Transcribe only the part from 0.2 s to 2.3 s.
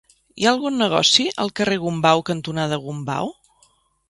Hi ha algun negoci al carrer Gombau